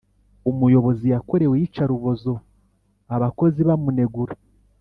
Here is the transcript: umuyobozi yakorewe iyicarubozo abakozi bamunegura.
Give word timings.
umuyobozi 0.49 1.05
yakorewe 1.13 1.53
iyicarubozo 1.57 2.31
abakozi 3.15 3.59
bamunegura. 3.67 4.35